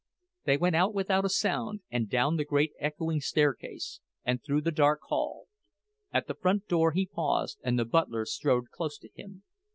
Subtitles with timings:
[0.45, 4.71] They went out without a sound, and down the great echoing staircase, and through the
[4.71, 5.45] dark hall.
[6.11, 9.43] At the front door he paused, and the butler strode close to him.